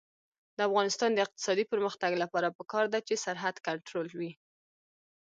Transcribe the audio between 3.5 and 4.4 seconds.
کنټرول وي.